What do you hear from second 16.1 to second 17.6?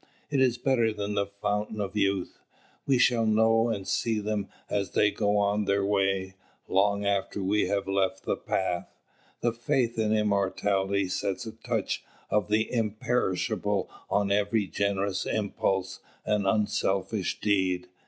and unselfish